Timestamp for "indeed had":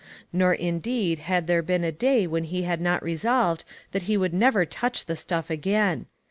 0.55-1.45